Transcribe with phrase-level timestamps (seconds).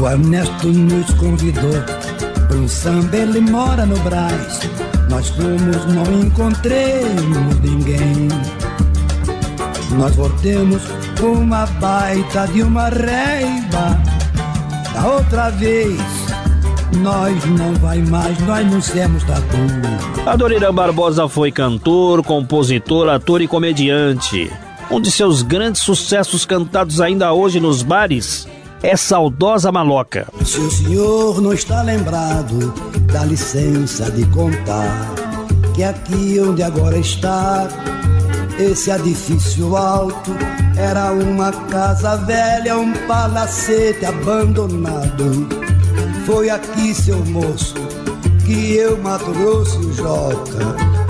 [0.00, 1.84] O Ernesto nos convidou
[2.56, 4.60] um samba, ele mora no Brás.
[5.10, 8.28] Nós fomos, não encontremos ninguém.
[9.98, 10.80] Nós voltemos
[11.20, 14.00] com uma baita de uma reiva.
[14.94, 16.00] Da outra vez,
[17.02, 19.58] nós não vai mais, nós não somos tatu.
[20.24, 24.50] Adoniran Barbosa foi cantor, compositor, ator e comediante.
[24.90, 28.48] Um de seus grandes sucessos cantados ainda hoje nos bares
[28.82, 30.26] é Saudosa Maloca.
[30.44, 32.72] Se o senhor não está lembrado,
[33.12, 35.14] dá licença de contar
[35.74, 37.68] que aqui onde agora está,
[38.58, 40.30] esse edifício alto
[40.76, 45.48] era uma casa velha, um palacete abandonado.
[46.26, 47.74] Foi aqui, seu moço,
[48.44, 51.09] que eu, Mato Grosso e Joca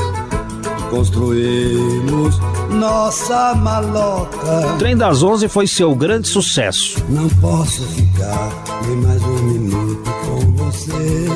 [0.91, 2.39] construímos
[2.71, 4.77] nossa maloca.
[4.79, 7.03] Trem das Onze foi seu grande sucesso.
[7.09, 8.51] Não posso ficar
[8.87, 11.27] nem mais um minuto com você.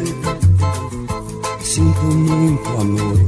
[1.61, 3.19] Sinto muito amor,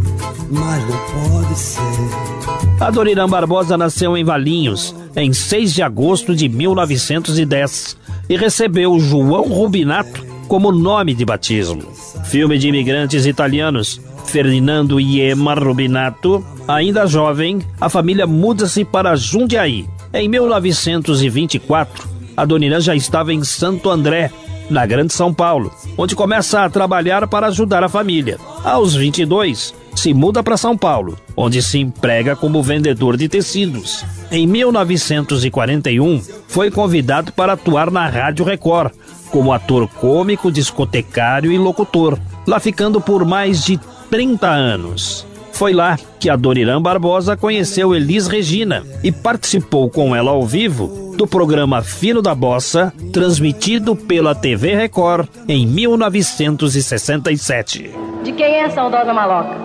[0.51, 2.81] mas não pode ser.
[2.81, 7.97] Adoniran Barbosa nasceu em Valinhos em 6 de agosto de 1910
[8.29, 11.83] e recebeu João Rubinato como nome de batismo.
[12.25, 19.87] Filme de imigrantes italianos Ferdinando Emma Rubinato, ainda jovem, a família muda-se para Jundiaí.
[20.13, 24.31] Em 1924, a Dona já estava em Santo André,
[24.69, 28.39] na Grande São Paulo, onde começa a trabalhar para ajudar a família.
[28.65, 34.05] Aos 22, se muda para São Paulo, onde se emprega como vendedor de tecidos.
[34.31, 38.92] Em 1941, foi convidado para atuar na Rádio Record,
[39.31, 45.24] como ator cômico, discotecário e locutor, lá ficando por mais de 30 anos.
[45.52, 51.06] Foi lá que a Dorirã Barbosa conheceu Elis Regina e participou com ela ao vivo
[51.17, 57.90] do programa Fino da Bossa, transmitido pela TV Record em 1967.
[58.22, 59.56] De quem é a saudosa maloca?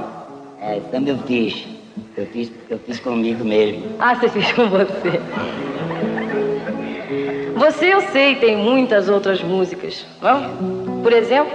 [0.62, 1.68] É, também eu fiz.
[2.16, 3.84] Eu fiz, eu fiz comigo mesmo.
[4.00, 5.20] Ah, você fez com você.
[7.58, 11.02] Você, eu sei, tem muitas outras músicas, não?
[11.04, 11.52] Por exemplo?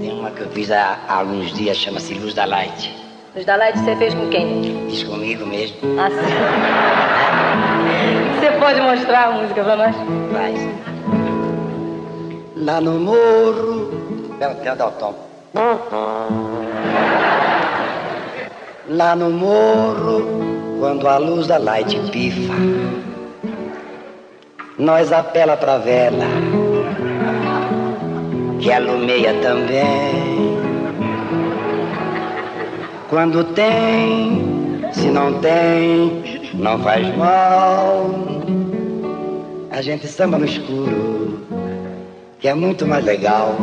[0.00, 2.90] Tem uma que eu fiz há, há alguns dias, chama-se Luz da Light.
[3.34, 4.88] Luz da Light você fez com quem?
[4.88, 5.76] Fiz comigo mesmo.
[5.98, 6.16] Ah, sim.
[8.40, 9.94] Você pode mostrar a música pra nós?
[10.32, 10.54] Vai.
[12.56, 13.90] Lá no morro.
[14.38, 15.14] Pera, pera, dá o tom.
[18.88, 22.54] Lá no morro, quando a luz da light pifa,
[24.78, 26.24] nós apela pra vela
[28.60, 30.58] que alumeia também.
[33.08, 36.22] Quando tem, se não tem,
[36.54, 38.10] não faz mal.
[39.70, 41.40] A gente samba no escuro,
[42.38, 43.56] que é muito mais legal.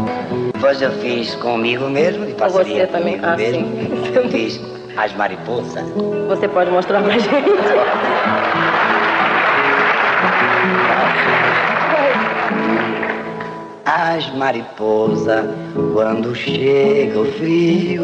[0.54, 3.20] Depois eu fiz comigo mesmo, de parceria você também?
[3.20, 3.68] comigo Ah, mesmo.
[3.68, 4.12] sim.
[4.16, 4.60] Eu fiz
[4.98, 5.84] as mariposas.
[6.28, 7.30] Você pode mostrar pra gente?
[13.88, 15.46] As mariposas,
[15.94, 18.04] quando chega o frio,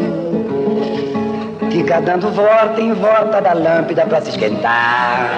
[1.70, 5.28] fica dando volta em volta da lâmpada pra se esquentar.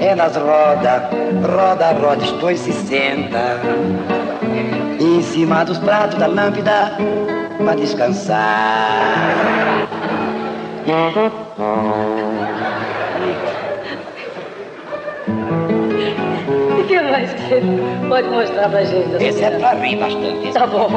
[0.00, 1.08] Elas roda,
[1.42, 3.60] roda, roda, expõe se senta
[4.98, 6.90] em cima dos pratos da lâmpada
[7.56, 9.04] pra descansar.
[17.14, 17.62] Que mais você
[18.08, 19.24] pode mostrar pra gente?
[19.24, 20.52] Esse é pra rir bastante.
[20.52, 20.90] Tá é bom.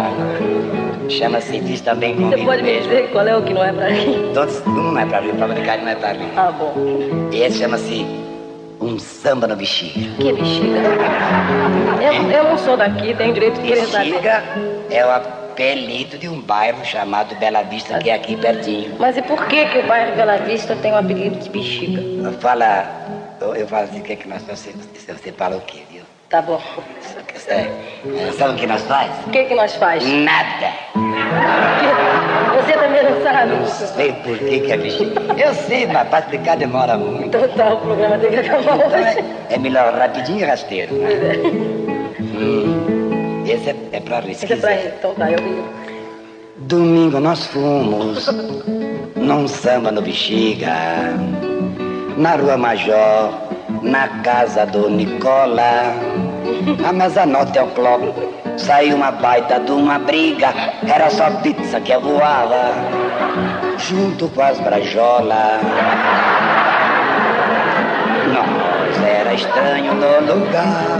[1.10, 2.90] Chama-se Diz Também Você Comigo pode me Mesmo.
[2.90, 4.32] dizer qual é o que não é pra mim?
[4.34, 6.28] Todos, um não é pra rir, pra brincar não é pra rir.
[6.36, 6.74] Ah, bom.
[7.32, 8.04] Esse chama-se
[8.82, 10.10] Um Samba no Bexiga.
[10.18, 10.78] Que bexiga.
[12.02, 14.10] Eu, eu não sou daqui, tenho direito de querer saber.
[14.10, 14.44] Bexiga
[14.90, 18.96] é o apelido de um bairro chamado Bela Vista, que é aqui pertinho.
[18.98, 22.02] Mas e por que, que o bairro Bela Vista tem o apelido de bexiga?
[22.40, 22.86] Fala,
[23.40, 24.74] eu, eu falo assim, o que é que nós você,
[25.08, 25.84] você fala o quê?
[26.30, 26.62] Tá bom.
[27.48, 27.70] É.
[28.38, 29.10] Sabe o que nós faz?
[29.26, 30.06] O que, que nós faz?
[30.06, 30.74] Nada.
[32.56, 33.56] Você também não sabe?
[33.56, 35.22] Não sei por que que é bexiga.
[35.38, 37.28] Eu sei, mas pra explicar demora muito.
[37.28, 40.94] Então tá, o programa tem que acabar Então é, é melhor rapidinho e rasteiro.
[40.96, 41.10] Né?
[42.20, 44.74] Hum, esse é, é pra Esse é pra risquizar.
[45.00, 45.64] Então tá, eu vi.
[46.58, 48.28] Domingo nós fomos
[49.16, 50.74] num samba no Bexiga,
[52.18, 53.47] na Rua Major,
[53.82, 55.94] na casa do Nicola.
[56.88, 58.14] A mesa nota é o clock,
[58.58, 60.54] saiu uma baita de uma briga,
[60.88, 62.74] era só pizza que voava,
[63.78, 65.62] junto com as brajolas.
[68.34, 71.00] Nós era estranho no lugar.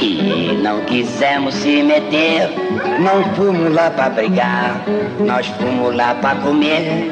[0.00, 2.50] E não quisemos se meter,
[2.98, 4.82] não fomos lá pra brigar,
[5.20, 7.10] nós fomos lá pra comer.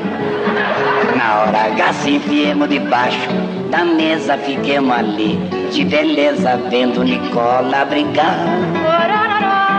[1.22, 3.28] Na hora H se enfiemos debaixo
[3.70, 5.38] da mesa, fiquemos ali,
[5.70, 8.44] de beleza, vendo Nicola brigar.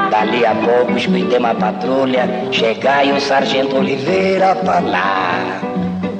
[0.09, 5.59] Dali a pouco escutemos a patrulha chegar e o sargento Oliveira falar.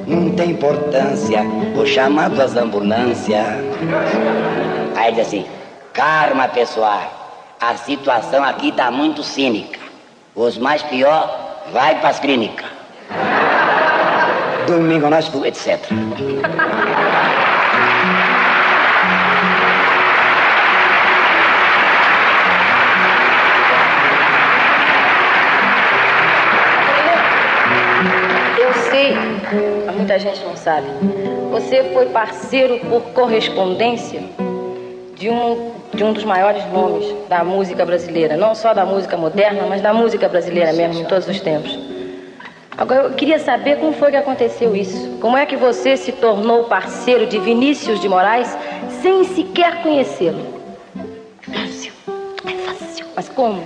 [0.06, 1.42] Não tem importância,
[1.74, 3.46] vou chamar as ambulâncias.
[4.94, 5.46] Aí diz assim,
[5.94, 9.80] calma pessoal, a situação aqui tá muito cínica.
[10.34, 12.73] Os mais pior, vai pras clínicas.
[14.66, 15.78] Domingo nós fomos, etc.
[28.58, 29.14] Eu sei,
[29.84, 30.86] mas muita gente não sabe.
[31.50, 34.22] Você foi parceiro por correspondência
[35.14, 38.36] de um, de um dos maiores nomes da música brasileira.
[38.36, 41.93] Não só da música moderna, mas da música brasileira mesmo, em todos os tempos.
[42.76, 45.16] Agora, eu queria saber como foi que aconteceu isso.
[45.20, 48.56] Como é que você se tornou parceiro de Vinícius de Moraes
[49.00, 50.44] sem sequer conhecê-lo?
[51.42, 51.92] Fácil.
[52.44, 53.06] É fácil.
[53.14, 53.62] Mas como?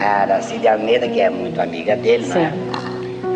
[0.00, 2.52] A Aracide Almeida, que é muito amiga dele, né?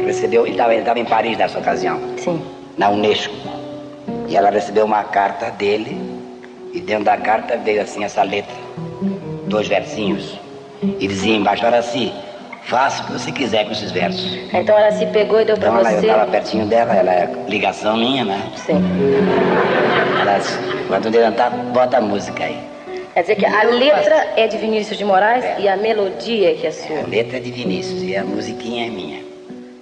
[0.05, 2.43] Recebeu, ele estava em Paris nessa ocasião, Sim.
[2.77, 3.35] na Unesco.
[4.29, 5.97] E ela recebeu uma carta dele,
[6.73, 8.55] e dentro da carta veio assim essa letra,
[9.47, 10.39] dois versinhos.
[10.83, 12.13] E dizia embaixo, Araci,
[12.71, 14.39] faça o que você quiser com esses versos.
[14.53, 16.07] Então ela se pegou e deu pra Então ela, eu você.
[16.07, 18.41] estava pertinho dela, ela é ligação minha, né?
[18.55, 18.81] Sim.
[20.21, 20.39] Ela
[20.87, 22.57] quando levantar, bota a música aí.
[23.13, 26.67] Quer dizer que a letra é de Vinícius de Moraes e a melodia é que
[26.67, 27.03] é A sua.
[27.09, 29.19] letra é de Vinícius e a musiquinha é minha.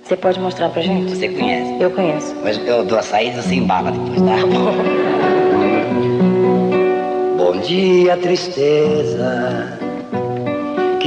[0.03, 1.15] Você pode mostrar pra gente?
[1.15, 1.77] Você conhece?
[1.79, 2.35] Eu conheço.
[2.43, 4.37] Mas eu dou a saída, você embala depois, tá?
[7.37, 9.79] Bom dia, tristeza.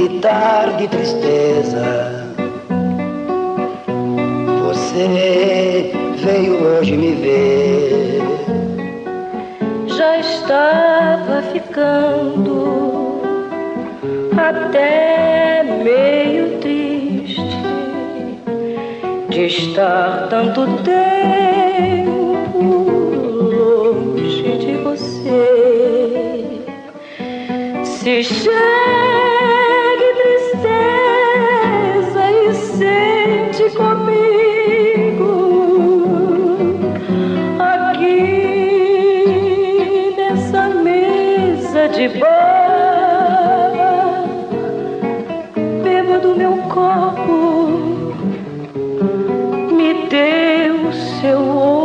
[0.02, 2.26] Que tarde, tristeza.
[4.64, 8.20] Você veio hoje me ver.
[9.86, 13.22] Já estava ficando
[14.36, 17.62] até meio triste
[19.30, 22.58] de estar tanto tempo
[23.54, 25.44] longe de você.
[27.84, 29.01] Se chegue
[41.88, 43.72] de bar,
[45.82, 48.14] beba do meu copo,
[49.72, 51.81] me dê o seu ombro,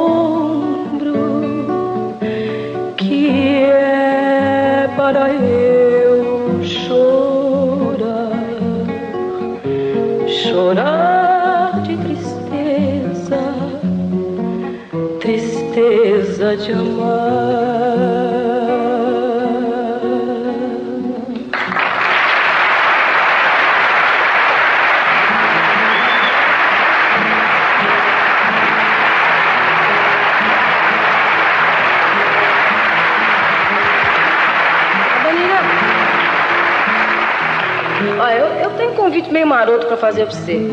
[40.18, 40.70] fazer pra você.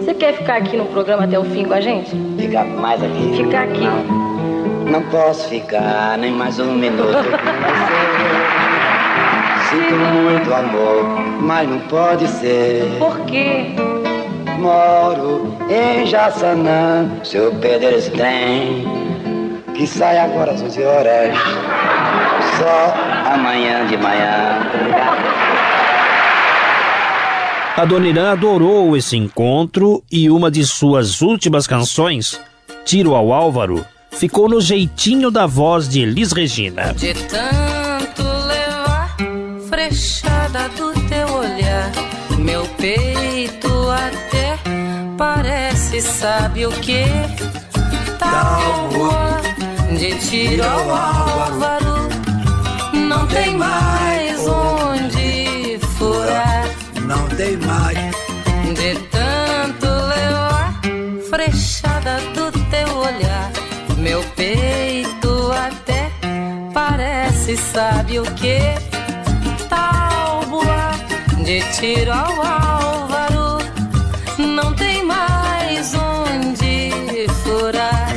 [0.00, 2.10] Você quer ficar aqui no programa até o fim com a gente?
[2.38, 3.36] Ficar mais aqui.
[3.36, 3.84] Ficar aqui.
[3.84, 4.04] Não,
[4.90, 7.98] não posso ficar nem mais um minuto com você.
[9.70, 11.04] Sinto muito amor,
[11.40, 12.84] mas não pode ser.
[12.98, 13.74] Por quê?
[14.58, 18.84] Moro em Jaçanã, se eu perder esse trem,
[19.74, 21.36] que sai agora às 11 horas,
[22.58, 22.94] só
[23.34, 25.57] amanhã de manhã.
[27.78, 32.40] A Dona Irã adorou esse encontro e uma de suas últimas canções,
[32.84, 36.92] Tiro ao Álvaro, ficou no jeitinho da voz de Elis Regina.
[36.94, 39.16] De tanto levar
[39.68, 41.92] frechada do teu olhar,
[42.36, 44.58] meu peito até
[45.16, 47.04] parece, sabe o que?
[48.18, 49.40] Tábua
[49.96, 52.08] de tiro ao álvaro,
[52.92, 54.17] não tem mais
[57.08, 58.14] não tem mais
[58.76, 60.78] de tanto levar
[61.30, 63.50] frechada do teu olhar,
[63.96, 66.10] meu peito até
[66.74, 68.58] parece, sabe o que?
[69.70, 70.92] Tábua
[71.42, 73.58] de tiro ao álvaro,
[74.36, 78.12] não tem mais onde furar.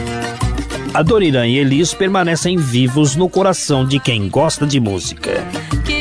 [0.93, 5.47] Adoniran e Elis permanecem vivos no coração de quem gosta de música.
[5.85, 6.00] Que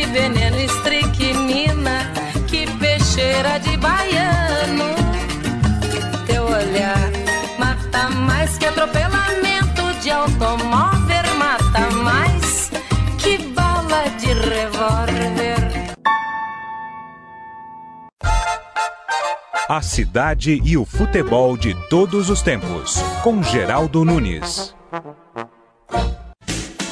[19.72, 24.74] A cidade e o futebol de todos os tempos, com Geraldo Nunes.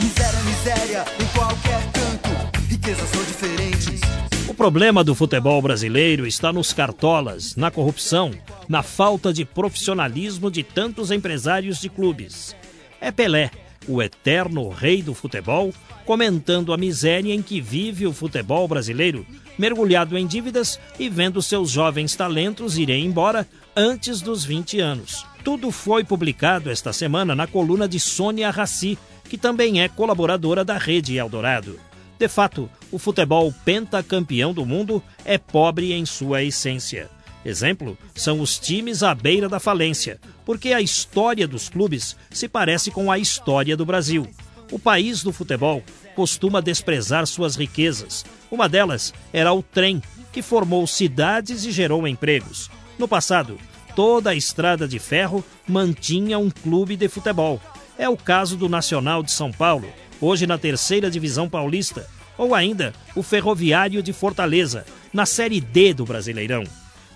[0.00, 4.00] Miséria, miséria, em qualquer canto, riquezas são diferentes.
[4.48, 8.30] O problema do futebol brasileiro está nos cartolas, na corrupção,
[8.68, 12.54] na falta de profissionalismo de tantos empresários de clubes.
[13.00, 13.50] É Pelé,
[13.88, 15.74] o eterno rei do futebol,
[16.06, 19.26] comentando a miséria em que vive o futebol brasileiro,
[19.58, 23.46] mergulhado em dívidas e vendo seus jovens talentos irem embora
[23.76, 25.26] antes dos 20 anos.
[25.44, 28.96] Tudo foi publicado esta semana na coluna de Sônia Raci,
[29.28, 31.78] que também é colaboradora da Rede Eldorado.
[32.18, 37.08] De fato, o futebol pentacampeão do mundo é pobre em sua essência.
[37.44, 42.90] Exemplo são os times à beira da falência, porque a história dos clubes se parece
[42.90, 44.28] com a história do Brasil.
[44.70, 45.82] O país do futebol
[46.18, 48.26] costuma desprezar suas riquezas.
[48.50, 52.68] Uma delas era o trem, que formou cidades e gerou empregos.
[52.98, 53.56] No passado,
[53.94, 57.62] toda a estrada de ferro mantinha um clube de futebol.
[57.96, 59.88] É o caso do Nacional de São Paulo,
[60.20, 66.04] hoje na terceira divisão paulista, ou ainda o Ferroviário de Fortaleza, na Série D do
[66.04, 66.64] Brasileirão.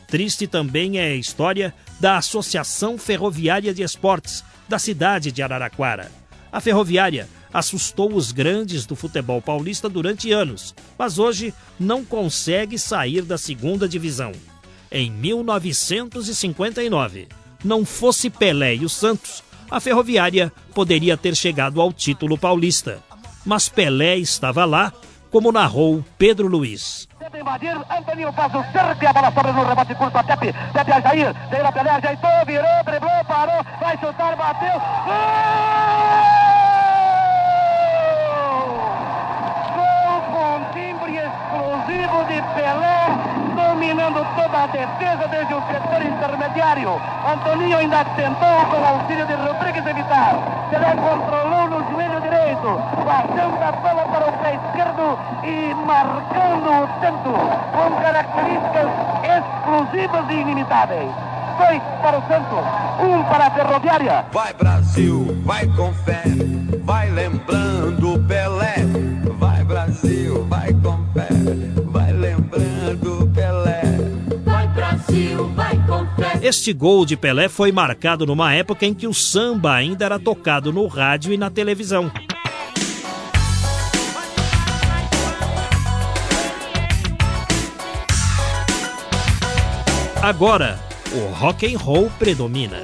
[0.07, 6.09] Triste também é a história da Associação Ferroviária de Esportes, da cidade de Araraquara.
[6.53, 13.23] A ferroviária assustou os grandes do futebol paulista durante anos, mas hoje não consegue sair
[13.23, 14.33] da segunda divisão.
[14.91, 17.29] Em 1959,
[17.65, 23.03] não fosse Pelé e o Santos, a ferroviária poderia ter chegado ao título paulista.
[23.45, 24.93] Mas Pelé estava lá,
[25.31, 27.09] como narrou Pedro Luiz.
[27.35, 29.65] Invadir, Antoninho faz o cerco e a bola sobra no
[29.97, 34.79] curto a a Jair, Jair Pelé, ajeitou, virou, driblou, parou, vai chutar, bateu.
[35.07, 35.82] Gol!
[41.33, 43.01] Explosivo de Pelé,
[43.55, 47.01] dominando toda a defesa desde o setor intermediário.
[47.31, 50.35] Antoninho ainda tentou, com o auxílio de Rodrigues, evitar.
[50.71, 56.89] Pelé controlou no joelho direito, passando a bola para o pé esquerdo e marcando o
[57.01, 57.33] tanto,
[57.73, 58.89] com características
[59.23, 61.32] exclusivas e inimitáveis.
[61.59, 62.59] Dois para o Santos,
[63.01, 64.25] um para a Ferroviária.
[64.33, 66.23] Vai Brasil, vai com fé,
[66.83, 68.77] vai lembrando Pelé.
[69.39, 71.29] Vai Brasil, vai com fé,
[71.87, 73.83] vai lembrando Pelé.
[74.45, 76.39] Vai Brasil, vai com fé.
[76.41, 80.73] Este gol de Pelé foi marcado numa época em que o samba ainda era tocado
[80.73, 82.11] no rádio e na televisão.
[90.23, 90.79] Agora,
[91.15, 92.81] o rock and roll predomina.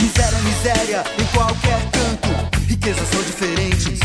[0.00, 3.98] Miséria, miséria, em qualquer canto, riquezas são diferentes.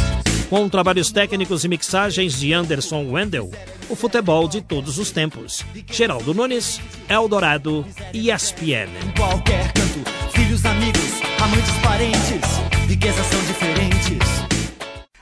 [0.49, 3.51] Com trabalhos técnicos e mixagens de Anderson Wendel,
[3.87, 5.63] o futebol de todos os tempos.
[5.91, 8.89] Geraldo Nunes, Eldorado e ESPN.
[9.05, 13.78] Em qualquer canto, filhos, amigos, amantes, parentes, riquezas são diferentes.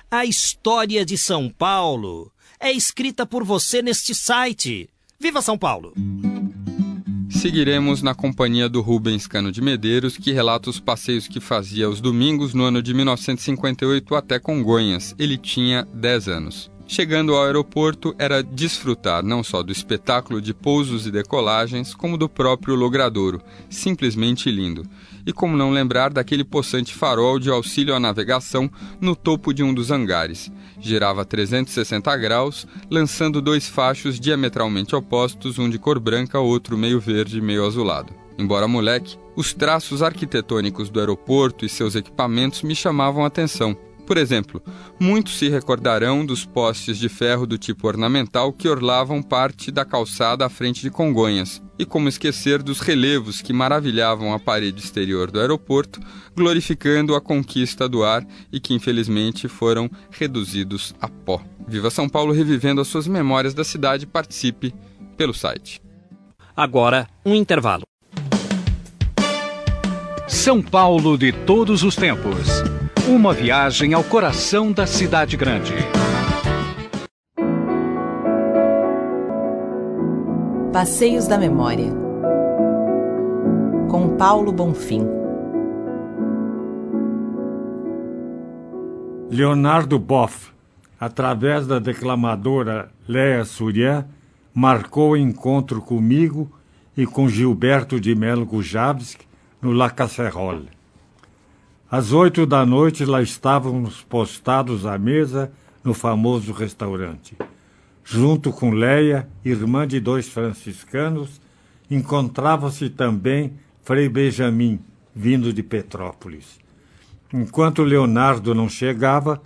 [0.10, 4.90] A história de São Paulo é escrita por você neste site.
[5.20, 5.94] Viva São Paulo!
[7.30, 12.00] Seguiremos na companhia do Rubens Cano de Medeiros, que relata os passeios que fazia aos
[12.00, 15.14] domingos no ano de 1958 até Congonhas.
[15.20, 16.72] Ele tinha 10 anos.
[16.88, 22.30] Chegando ao aeroporto, era desfrutar não só do espetáculo de pousos e decolagens, como do
[22.30, 24.90] próprio logradouro, simplesmente lindo.
[25.28, 29.74] E como não lembrar daquele possante farol de auxílio à navegação no topo de um
[29.74, 30.50] dos hangares.
[30.80, 37.42] Girava 360 graus, lançando dois fachos diametralmente opostos, um de cor branca, outro meio verde
[37.42, 38.14] meio azulado.
[38.38, 43.78] Embora moleque, os traços arquitetônicos do aeroporto e seus equipamentos me chamavam a atenção.
[44.08, 44.64] Por exemplo,
[44.98, 50.46] muitos se recordarão dos postes de ferro do tipo ornamental que orlavam parte da calçada
[50.46, 55.42] à frente de Congonhas, e como esquecer dos relevos que maravilhavam a parede exterior do
[55.42, 56.00] aeroporto,
[56.34, 61.42] glorificando a conquista do ar e que infelizmente foram reduzidos a pó.
[61.68, 64.74] Viva São Paulo revivendo as suas memórias da cidade, participe
[65.18, 65.82] pelo site.
[66.56, 67.87] Agora, um intervalo.
[70.28, 72.50] São Paulo de todos os tempos.
[73.08, 75.74] Uma viagem ao coração da cidade grande.
[80.74, 81.94] Passeios da Memória.
[83.90, 85.08] Com Paulo Bonfim.
[89.30, 90.52] Leonardo Boff,
[91.00, 94.06] através da declamadora Léa Surian,
[94.54, 96.52] marcou o encontro comigo
[96.98, 99.27] e com Gilberto de Melo Gujavski
[99.62, 100.70] no La Casserole.
[101.90, 105.52] Às oito da noite lá estávamos postados à mesa
[105.84, 107.38] no famoso restaurante.
[108.04, 111.42] Junto com Leia, irmã de dois franciscanos,
[111.90, 114.80] encontrava-se também Frei Benjamin,
[115.16, 116.60] vindo de Petrópolis.
[117.34, 119.42] Enquanto Leonardo não chegava,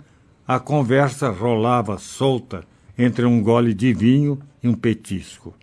[0.46, 2.64] a conversa rolava solta
[2.98, 5.54] entre um gole de vinho e um petisco.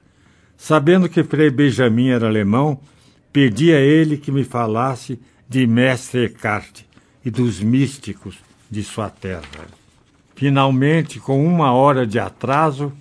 [0.57, 2.79] Sabendo que Frei Benjamin era alemão,
[3.31, 6.81] pedi a ele que me falasse de Mestre Eckhart
[7.23, 8.37] e dos místicos
[8.69, 9.67] de sua terra.
[10.35, 12.93] Finalmente, com uma hora de atraso,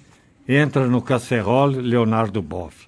[0.49, 2.87] entra no casserole Leonardo Boff.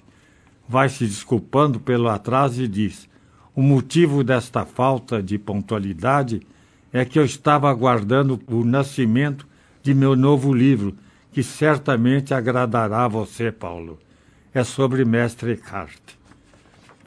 [0.68, 3.09] Vai se desculpando pelo atraso e diz:
[3.54, 6.40] O motivo desta falta de pontualidade
[6.92, 9.47] é que eu estava aguardando o nascimento
[9.82, 10.97] de meu novo livro,
[11.32, 13.99] que certamente agradará a você, Paulo.
[14.52, 16.20] É sobre Mestre Eckhart.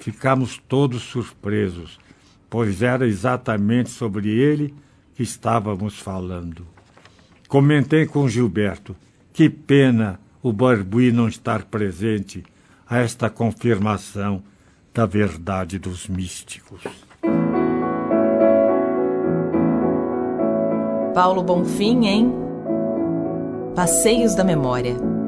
[0.04, 1.98] Ficamos todos surpresos
[2.54, 4.76] pois era exatamente sobre ele
[5.16, 6.68] que estávamos falando.
[7.48, 8.96] Comentei com Gilberto:
[9.34, 12.44] que pena o Barbuí não estar presente
[12.88, 14.44] a esta confirmação
[14.94, 16.84] da verdade dos místicos.
[21.16, 22.32] Paulo Bonfim em
[23.76, 25.23] Passeios da Memória.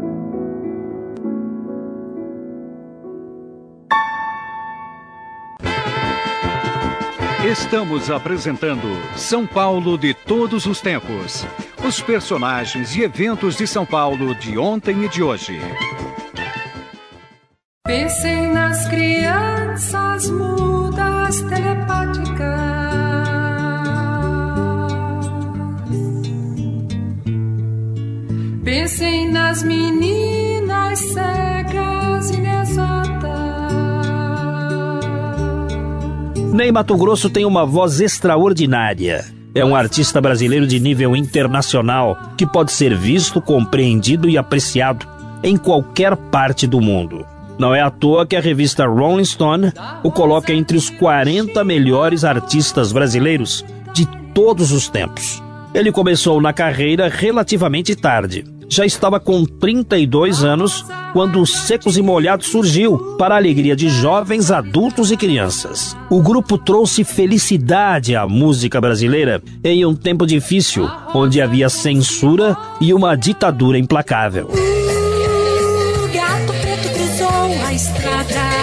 [7.45, 11.45] Estamos apresentando São Paulo de todos os tempos.
[11.87, 15.61] Os personagens e eventos de São Paulo de ontem e de hoje.
[17.85, 22.35] Pensem nas crianças mudas telepáticas.
[28.63, 31.34] Pensem nas meninas cegas
[36.51, 39.25] Ney Mato Grosso tem uma voz extraordinária.
[39.53, 45.05] É um artista brasileiro de nível internacional que pode ser visto, compreendido e apreciado
[45.43, 47.25] em qualquer parte do mundo.
[47.57, 49.71] Não é à toa que a revista Rolling Stone
[50.03, 55.41] o coloca entre os 40 melhores artistas brasileiros de todos os tempos.
[55.73, 58.43] Ele começou na carreira relativamente tarde.
[58.75, 63.87] Já estava com 32 anos quando os Secos e Molhados surgiu, para a alegria de
[63.87, 65.95] jovens, adultos e crianças.
[66.09, 72.93] O grupo trouxe felicidade à música brasileira em um tempo difícil, onde havia censura e
[72.93, 74.49] uma ditadura implacável.
[76.13, 78.54] Gato preto cruzou a estrada,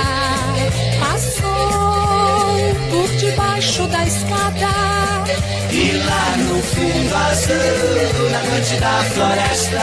[7.33, 9.81] azul, na noite da floresta,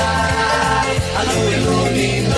[1.18, 2.38] a lua iluminou.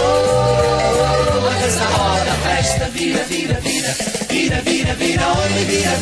[1.48, 3.94] A dança roda, festa, vira, vira, vira,
[4.30, 5.26] vira, vira, vira,
[5.66, 5.96] vira,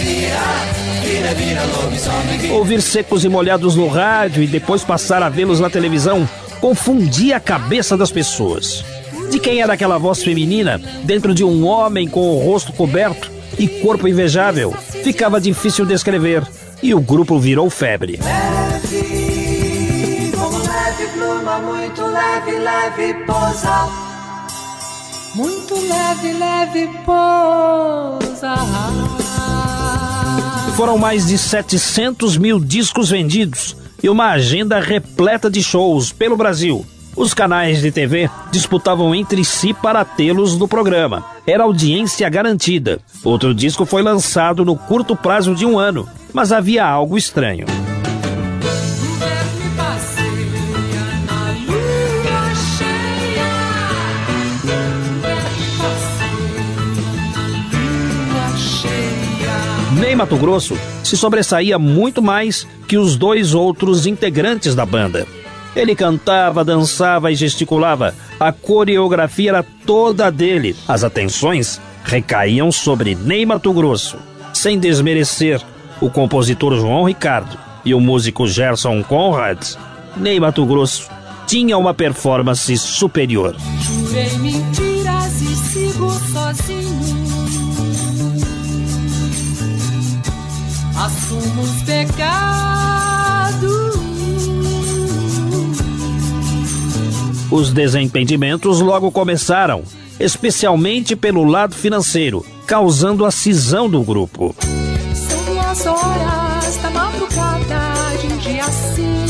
[1.03, 5.69] vira, vira, lobisomem, Ouvir secos e molhados no rádio e depois passar a vê-los na
[5.69, 6.29] televisão
[6.61, 8.85] confundia a cabeça das pessoas.
[9.31, 13.67] De quem era aquela voz feminina dentro de um homem com o rosto coberto e
[13.67, 14.71] corpo invejável?
[15.03, 16.43] Ficava difícil descrever
[16.81, 18.19] e o grupo virou febre.
[18.21, 19.41] leve,
[20.35, 23.89] como leve pluma, muito leve, leve pousa.
[25.35, 28.55] Muito leve, leve pousa.
[30.75, 36.85] Foram mais de 700 mil discos vendidos e uma agenda repleta de shows pelo Brasil.
[37.15, 41.25] Os canais de TV disputavam entre si para tê-los no programa.
[41.45, 42.99] Era audiência garantida.
[43.25, 47.65] Outro disco foi lançado no curto prazo de um ano, mas havia algo estranho.
[59.99, 65.27] Ney Mato Grosso se sobressaía muito mais que os dois outros integrantes da banda.
[65.75, 68.15] Ele cantava, dançava e gesticulava.
[68.39, 70.75] A coreografia era toda dele.
[70.87, 74.17] As atenções recaíam sobre Ney Mato Grosso.
[74.53, 75.61] Sem desmerecer
[76.01, 79.59] o compositor João Ricardo e o músico Gerson Conrad,
[80.17, 81.09] Ney Mato Grosso
[81.47, 83.55] tinha uma performance superior.
[83.81, 86.99] Jurei mentiras e sigo sozinho.
[90.95, 93.19] Assumo os pecados.
[97.49, 99.81] Os desentendimentos logo começaram,
[100.19, 104.55] especialmente pelo lado financeiro, causando a cisão do grupo.
[105.79, 109.25] Duas horas da madrugada de um dia assim.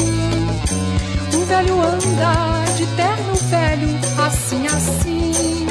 [1.35, 3.87] O velho anda de terno velho,
[4.25, 5.67] assim, assim.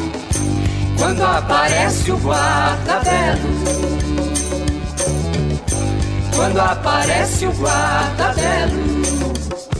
[0.97, 3.41] Quando aparece o guarda velho.
[6.37, 9.03] Quando aparece o guarda velho.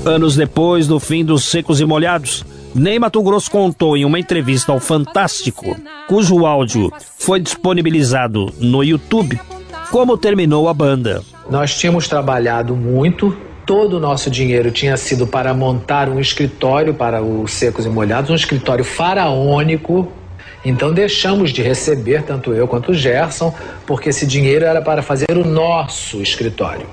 [0.05, 4.73] Anos depois do fim dos Secos e Molhados, Ney Mato Grosso contou em uma entrevista
[4.73, 5.77] ao Fantástico,
[6.09, 9.41] cujo áudio foi disponibilizado no YouTube,
[9.91, 11.23] como terminou a banda.
[11.51, 17.23] Nós tínhamos trabalhado muito, todo o nosso dinheiro tinha sido para montar um escritório para
[17.23, 20.11] os Secos e Molhados, um escritório faraônico.
[20.65, 23.55] Então deixamos de receber, tanto eu quanto o Gerson,
[23.87, 26.87] porque esse dinheiro era para fazer o nosso escritório.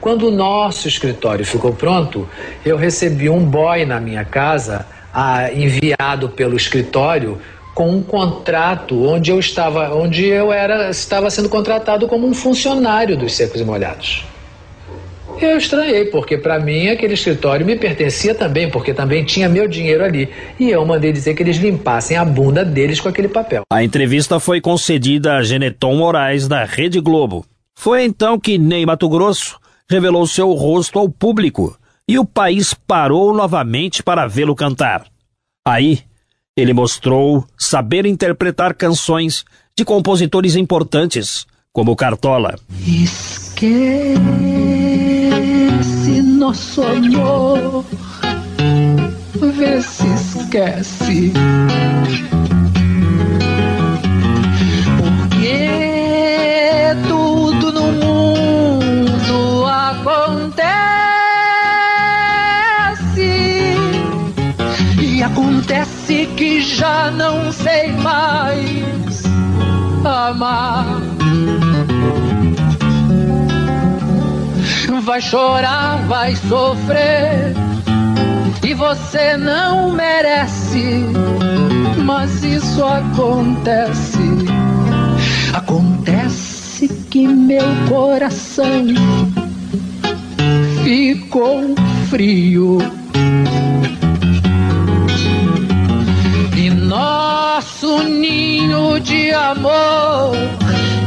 [0.00, 2.28] Quando o nosso escritório ficou pronto,
[2.64, 7.38] eu recebi um boy na minha casa, ah, enviado pelo escritório,
[7.74, 13.16] com um contrato onde eu estava, onde eu era, estava sendo contratado como um funcionário
[13.16, 14.24] dos Secos e Molhados.
[15.40, 20.04] Eu estranhei, porque para mim aquele escritório me pertencia também, porque também tinha meu dinheiro
[20.04, 20.28] ali.
[20.60, 23.62] E eu mandei dizer que eles limpassem a bunda deles com aquele papel.
[23.72, 27.44] A entrevista foi concedida a Geneton Moraes, da Rede Globo.
[27.74, 29.58] Foi então que Ney Mato Grosso
[29.90, 31.76] revelou seu rosto ao público
[32.08, 35.04] e o país parou novamente para vê-lo cantar.
[35.66, 36.00] Aí,
[36.56, 39.44] ele mostrou saber interpretar canções
[39.76, 42.56] de compositores importantes, como Cartola.
[42.86, 44.14] Esquece
[46.22, 47.84] nosso amor,
[49.56, 51.32] vê se esquece.
[66.04, 69.24] Acontece que já não sei mais
[70.04, 71.00] amar.
[75.02, 77.54] Vai chorar, vai sofrer.
[78.62, 81.04] E você não merece,
[82.04, 84.18] mas isso acontece.
[85.52, 88.84] Acontece que meu coração
[90.82, 91.74] ficou
[92.10, 92.78] frio.
[96.94, 100.36] Nosso ninho de amor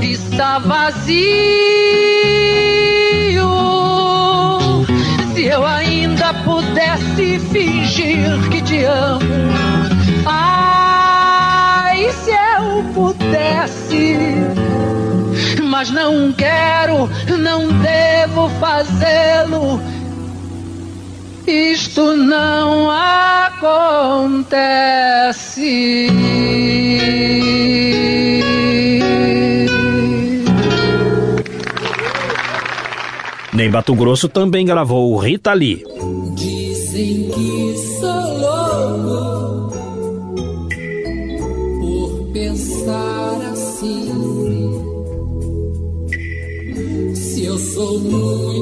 [0.02, 1.08] está vazio.
[5.34, 9.22] Se eu ainda pudesse fingir que te amo,
[10.26, 14.18] ai, se eu pudesse,
[15.64, 19.80] mas não quero, não devo fazê-lo.
[21.48, 24.18] Isto não acontece.
[33.54, 35.86] Ney Mato Grosso também gravou Rita Lee.
[36.36, 39.72] Dizem que sou louco
[41.80, 44.12] por pensar assim.
[47.16, 48.57] Se eu sou muito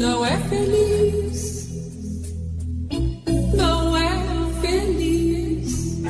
[0.00, 1.68] não é feliz.
[3.52, 4.10] Não é
[4.62, 6.00] feliz.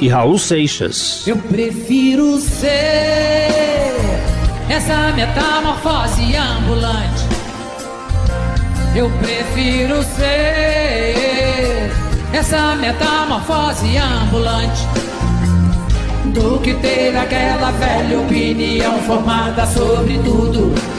[0.00, 1.26] E Raul Seixas.
[1.26, 3.90] Eu prefiro ser
[4.70, 7.26] essa metamorfose ambulante.
[8.94, 11.90] Eu prefiro ser
[12.32, 14.86] essa metamorfose ambulante
[16.26, 20.95] do que ter aquela velha opinião formada sobre tudo.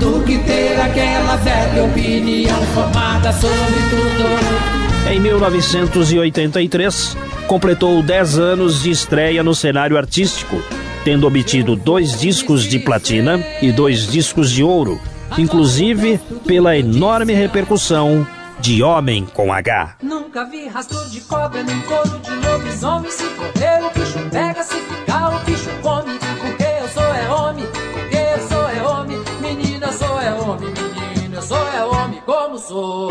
[0.00, 3.50] Do que ter aquela velha opinião formada sobre
[3.90, 5.10] tudo.
[5.10, 10.62] Em 1983, completou 10 anos de estreia no cenário artístico,
[11.04, 15.00] tendo obtido dois discos de platina e dois discos de ouro,
[15.36, 18.26] inclusive pela enorme repercussão
[18.60, 19.96] de Homem com H.
[20.02, 23.10] Nunca vi rastro de cobra nem couro de lobisomem.
[23.10, 25.67] Se correr, o bicho pega, se ficar, o bicho
[30.48, 30.70] homem,
[31.14, 33.10] menina, eu sou é homem como sou.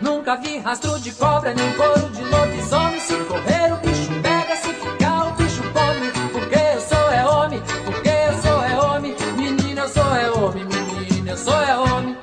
[0.00, 3.00] Nunca vi rastro de cobra nem couro de lobisomem.
[3.00, 6.30] Se correr, o bicho pega, se ficar, o bicho come.
[6.32, 9.14] Porque eu sou é homem, porque eu sou é homem.
[9.36, 12.16] Menina, eu sou é homem, menina, eu sou é homem.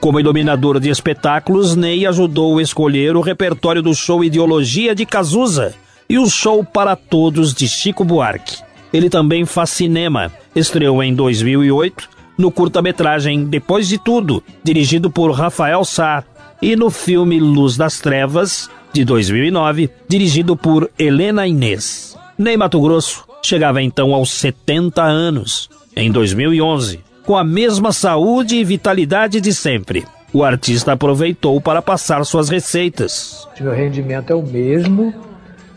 [0.00, 5.74] Como iluminador de espetáculos, Ney ajudou a escolher o repertório do show Ideologia de Cazuza
[6.08, 8.58] e o show Para Todos de Chico Buarque.
[8.92, 10.32] Ele também faz cinema.
[10.56, 16.24] Estreou em 2008 no curta-metragem Depois de Tudo, dirigido por Rafael Sá,
[16.60, 22.16] e no filme Luz das Trevas, de 2009, dirigido por Helena Inês.
[22.36, 28.64] Ney Mato Grosso chegava então aos 70 anos, em 2011 com a mesma saúde e
[28.64, 30.04] vitalidade de sempre.
[30.32, 33.46] O artista aproveitou para passar suas receitas.
[33.60, 35.14] Meu rendimento é o mesmo,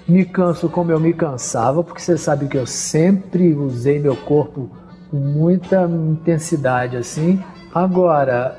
[0.08, 4.70] me canso como eu me cansava, porque você sabe que eu sempre usei meu corpo
[5.14, 7.40] com muita intensidade assim.
[7.72, 8.58] Agora,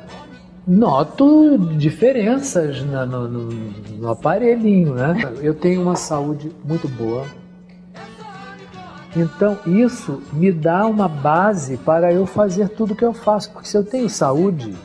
[0.65, 3.49] noto diferenças na, no, no,
[3.99, 5.17] no aparelhinho, né?
[5.43, 7.27] Eu tenho uma saúde muito boa,
[9.17, 13.77] então isso me dá uma base para eu fazer tudo que eu faço, porque se
[13.77, 14.77] eu tenho saúde,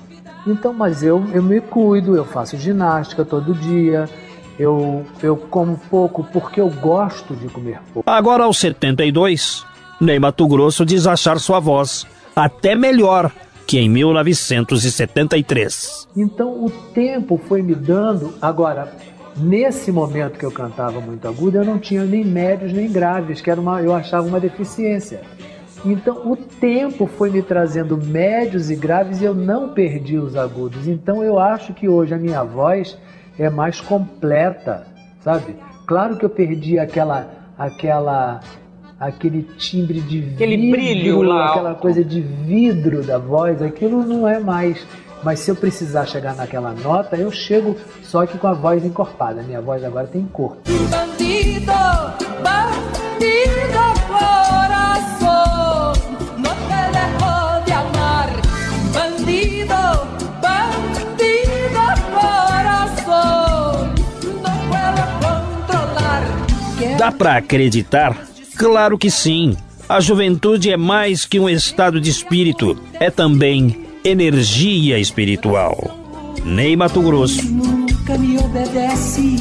[0.47, 4.10] então, mas eu, eu me cuido, eu faço ginástica todo dia,
[4.58, 8.10] eu, eu como pouco porque eu gosto de comer pouco.
[8.10, 9.68] Agora aos 72,
[10.00, 13.32] Ney Mato Grosso diz achar sua voz até melhor
[13.68, 16.08] que em 1973.
[16.16, 18.92] Então o tempo foi me dando, agora
[19.40, 23.50] Nesse momento que eu cantava muito agudo, eu não tinha nem médios nem graves, que
[23.50, 25.22] era uma, eu achava uma deficiência.
[25.86, 30.90] Então o tempo foi me trazendo médios e graves e eu não perdi os agudos.
[30.90, 32.98] Então eu acho que hoje a minha voz
[33.38, 34.86] é mais completa,
[35.22, 35.56] sabe?
[35.88, 38.42] Claro que eu perdi aquela aquela
[39.00, 44.28] aquele timbre de aquele vidro, brilho lá, aquela coisa de vidro da voz, aquilo não
[44.28, 44.86] é mais
[45.24, 49.44] mas se eu precisar chegar naquela nota, eu chego só que com a voz encorpada.
[49.44, 50.62] Minha voz agora tem corpo.
[50.90, 51.74] Bandido,
[52.42, 55.94] bandido corazón,
[56.38, 58.30] no te dejo de amar.
[58.94, 59.82] Bandido,
[60.42, 61.84] bandido
[64.42, 66.24] no puedo controlar.
[66.98, 68.30] Dá pra acreditar?
[68.60, 69.56] Claro que sim.
[69.88, 75.98] A juventude é mais que um estado de espírito, é também energia espiritual.
[76.43, 77.41] Ney Mato Grosso.
[77.45, 79.38] Nunca me obedece.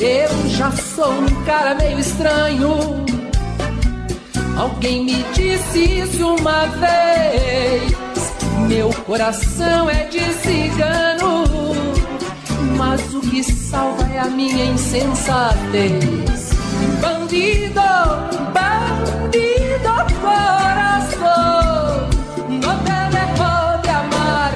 [0.00, 2.76] Eu já sou um cara meio estranho.
[4.56, 7.96] Alguém me disse isso uma vez.
[8.66, 11.44] Meu coração é de cigano.
[12.76, 16.53] Mas o que salva é a minha insensatez.
[17.34, 17.82] Bandido,
[18.54, 22.06] bandido, coração.
[22.48, 24.52] No te dejo de amar.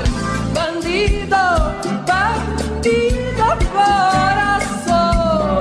[0.55, 1.43] Bandido,
[2.07, 5.61] bandido, coração.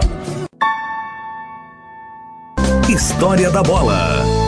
[2.87, 4.46] História da Bola.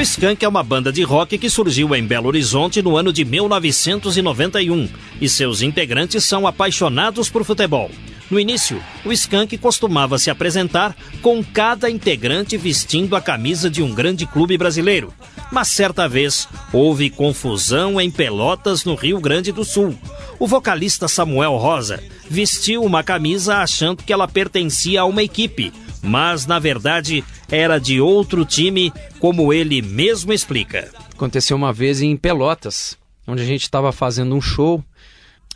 [0.00, 3.22] O Skank é uma banda de rock que surgiu em Belo Horizonte no ano de
[3.22, 4.88] 1991
[5.20, 7.90] e seus integrantes são apaixonados por futebol.
[8.30, 13.92] No início, o Skank costumava se apresentar com cada integrante vestindo a camisa de um
[13.92, 15.12] grande clube brasileiro.
[15.52, 19.94] Mas certa vez houve confusão em Pelotas, no Rio Grande do Sul.
[20.38, 25.70] O vocalista Samuel Rosa vestiu uma camisa achando que ela pertencia a uma equipe,
[26.02, 30.90] mas na verdade era de outro time, como ele mesmo explica.
[31.12, 34.82] Aconteceu uma vez em Pelotas, onde a gente estava fazendo um show.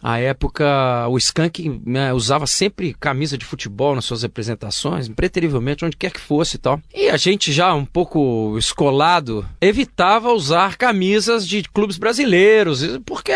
[0.02, 5.96] À época, o Skank né, usava sempre camisa de futebol nas suas apresentações, impreterivelmente, onde
[5.96, 6.78] quer que fosse e tal.
[6.94, 13.32] E a gente, já um pouco escolado, evitava usar camisas de clubes brasileiros, porque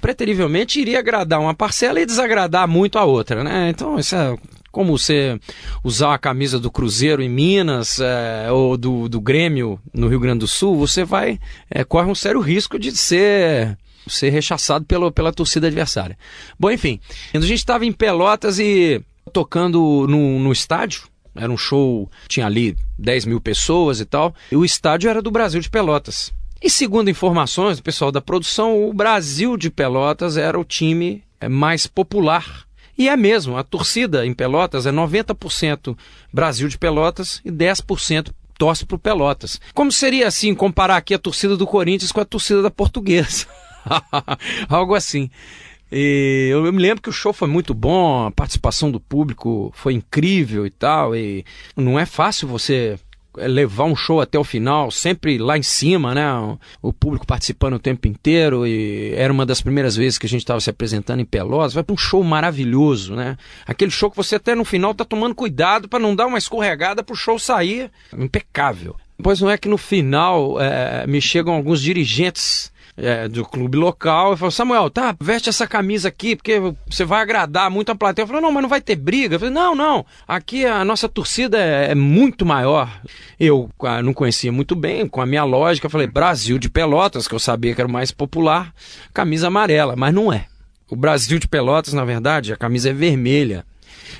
[0.00, 3.68] preterivelmente iria agradar uma parcela e desagradar muito a outra, né?
[3.68, 4.36] Então, isso é
[4.72, 5.38] como você
[5.84, 10.40] usar a camisa do Cruzeiro em Minas é, ou do, do Grêmio no Rio Grande
[10.40, 11.38] do Sul, você vai
[11.70, 16.18] é, corre um sério risco de ser ser rechaçado pelo, pela torcida adversária.
[16.58, 16.98] Bom, enfim,
[17.32, 19.00] a gente estava em Pelotas e
[19.32, 21.04] tocando no, no estádio.
[21.34, 24.34] Era um show, tinha ali 10 mil pessoas e tal.
[24.50, 26.32] E o estádio era do Brasil de Pelotas.
[26.60, 31.48] E segundo informações do pessoal da produção, o Brasil de Pelotas era o time é,
[31.48, 35.96] mais popular E é mesmo, a torcida em Pelotas é 90%
[36.32, 39.60] Brasil de Pelotas e 10% torce pro Pelotas.
[39.74, 43.46] Como seria assim comparar aqui a torcida do Corinthians com a torcida da Portuguesa?
[44.68, 45.30] Algo assim.
[45.90, 49.94] E eu me lembro que o show foi muito bom, a participação do público foi
[49.94, 51.14] incrível e tal.
[51.14, 51.44] E
[51.76, 52.98] não é fácil você
[53.36, 56.24] levar um show até o final, sempre lá em cima, né?
[56.80, 60.42] O público participando o tempo inteiro e era uma das primeiras vezes que a gente
[60.42, 61.74] estava se apresentando em Pelotas.
[61.74, 63.36] Vai para um show maravilhoso, né?
[63.66, 67.02] Aquele show que você até no final tá tomando cuidado para não dar uma escorregada
[67.02, 68.96] pro show sair impecável.
[69.22, 74.34] Pois não é que no final é, me chegam alguns dirigentes é, do clube local
[74.34, 78.24] e falou: Samuel, tá, veste essa camisa aqui porque você vai agradar muito a plateia.
[78.24, 79.36] Eu falei: não, mas não vai ter briga.
[79.36, 83.00] Eu falei: não, não, aqui a nossa torcida é, é muito maior.
[83.38, 87.26] Eu ah, não conhecia muito bem, com a minha lógica, eu falei: Brasil de Pelotas,
[87.26, 88.72] que eu sabia que era o mais popular,
[89.12, 90.46] camisa amarela, mas não é.
[90.90, 93.64] O Brasil de Pelotas, na verdade, a camisa é vermelha.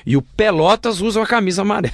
[0.05, 1.93] E o Pelotas usa a camisa amarela.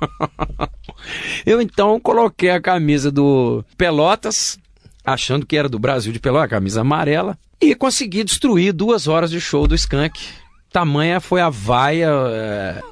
[1.44, 4.58] Eu então coloquei a camisa do Pelotas
[5.04, 9.30] achando que era do Brasil de Peló, a camisa amarela, e consegui destruir duas horas
[9.30, 10.18] de show do Skank.
[10.74, 12.10] Tamanha foi a vaia.
[12.10, 12.82] É...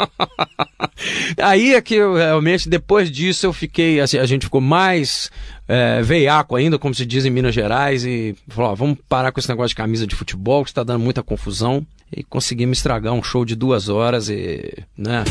[1.42, 3.98] Aí é que eu, realmente, depois disso, eu fiquei.
[3.98, 5.28] Assim, a gente ficou mais
[5.66, 9.40] é, veiaco ainda, como se diz em Minas Gerais, e falou: ó, vamos parar com
[9.40, 11.84] esse negócio de camisa de futebol, que está dando muita confusão.
[12.14, 14.84] E conseguimos estragar um show de duas horas e.
[14.96, 15.24] né?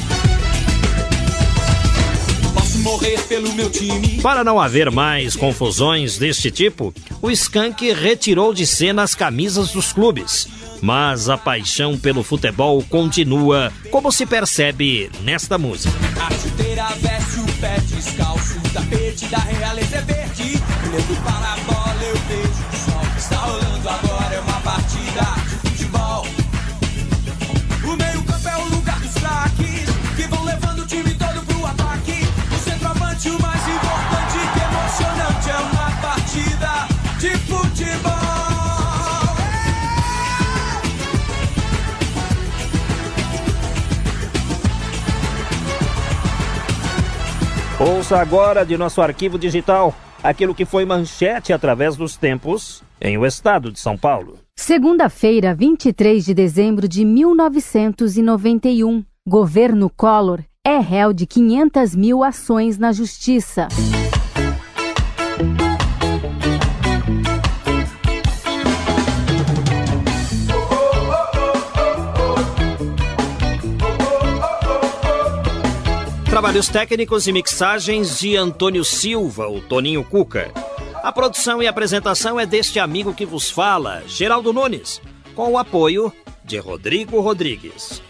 [4.21, 9.93] Para não haver mais confusões deste tipo, o Skank retirou de cena as camisas dos
[9.93, 10.47] clubes.
[10.81, 15.93] Mas a paixão pelo futebol continua, como se percebe nesta música.
[16.19, 20.61] A chuteira veste o pé descalço, o tapete da realeza é verde.
[20.87, 24.20] Olhando para a bola eu vejo o sol que está rolando agora
[47.81, 53.25] Ouça agora de nosso arquivo digital aquilo que foi manchete através dos tempos em o
[53.25, 54.37] estado de São Paulo.
[54.55, 59.03] Segunda-feira, 23 de dezembro de 1991.
[59.27, 63.67] Governo Collor é réu de 500 mil ações na Justiça.
[76.41, 80.51] Trabalhos técnicos e mixagens de Antônio Silva, o Toninho Cuca.
[81.03, 84.99] A produção e apresentação é deste amigo que vos fala, Geraldo Nunes,
[85.35, 86.11] com o apoio
[86.43, 88.01] de Rodrigo Rodrigues.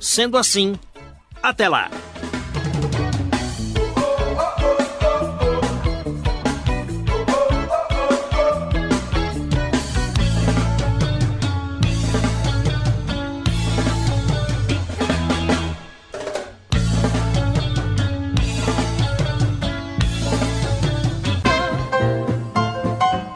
[0.00, 0.74] Sendo assim,
[1.40, 1.88] até lá!